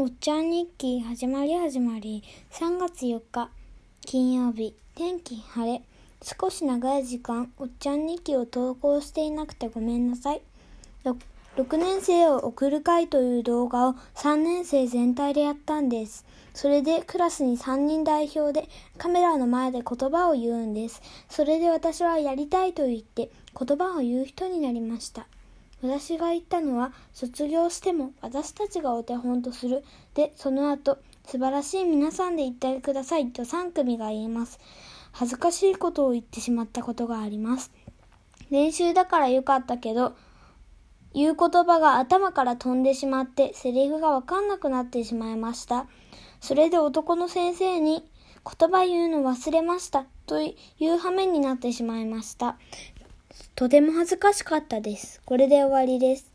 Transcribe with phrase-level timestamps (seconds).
[0.00, 2.22] おっちゃん日記始まり始まり。
[2.52, 3.50] 3月4日
[4.02, 4.76] 金曜日。
[4.94, 5.82] 天気晴れ。
[6.22, 10.42] 少し長い時間おっちゃん日記を投稿していなくてごめんなさい。
[11.04, 11.16] 6,
[11.56, 16.24] 6年生を送る会という動画を3年生全体でやったんです。
[16.54, 18.68] それでクラスに3人代表で
[18.98, 21.02] カメラの前で言葉を言うんです。
[21.28, 25.26] それで私はやりたいと言って言葉を言う人になりました。
[25.82, 29.84] 私が言ったのは、卒業しても私たちがお手本とする。
[30.14, 34.58] で、その後、素晴らしい皆さんで言ってくださいと3組が言います。
[35.12, 37.70] 恥ずかしいことを言ってしまったことがあります。
[38.50, 40.16] 練習だからよかったけど、
[41.14, 45.86] 言う言葉が頭から飛んでしまってセリフがわかんなくなってしまいました。
[46.40, 48.04] それで男の先生に
[48.44, 52.56] 言葉言うの忘れましたという羽目になってしまいました。
[53.54, 55.20] とても恥ずかしかったです。
[55.24, 56.30] これで終わりです。